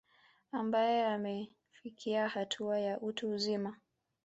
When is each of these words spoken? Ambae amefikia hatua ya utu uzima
Ambae 0.51 1.03
amefikia 1.05 2.27
hatua 2.27 2.79
ya 2.79 2.99
utu 3.01 3.29
uzima 3.31 3.77